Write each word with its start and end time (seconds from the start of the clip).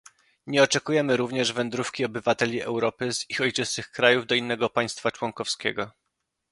Nie 0.47 0.63
oczekujemy 0.63 1.17
również 1.17 1.53
wędrówki 1.53 2.05
obywateli 2.05 2.61
Europy 2.61 3.13
z 3.13 3.29
ich 3.29 3.41
ojczystych 3.41 3.91
krajów 3.91 4.25
do 4.27 4.35
innego 4.35 4.69
państwa 4.69 5.11
członkowskiego 5.11 5.91